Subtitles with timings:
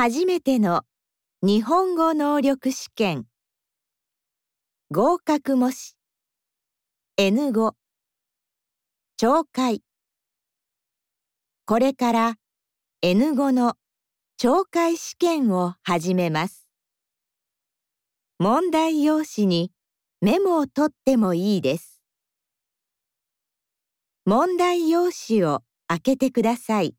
[0.00, 0.82] 初めての
[1.42, 3.26] 日本語能力試験。
[4.92, 5.96] 合格模試。
[7.18, 7.72] N5
[9.20, 9.82] 懲戒。
[11.66, 12.34] これから
[13.02, 13.74] N5 の
[14.40, 16.68] 懲戒試験を始めます。
[18.38, 19.72] 問題用紙に
[20.20, 22.00] メモを取ってもいいです。
[24.26, 26.97] 問題用紙を開けてください。